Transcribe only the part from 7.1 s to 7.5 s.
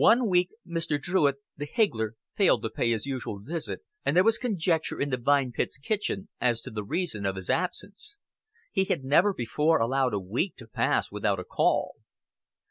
of his